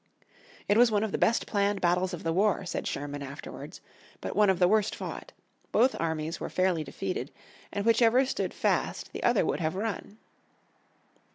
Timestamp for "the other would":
9.13-9.59